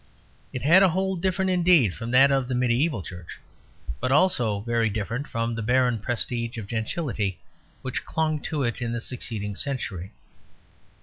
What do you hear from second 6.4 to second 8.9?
of gentility which clung to it